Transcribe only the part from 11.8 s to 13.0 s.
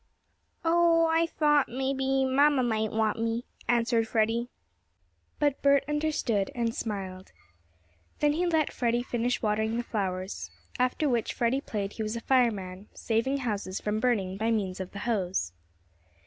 he was a fireman,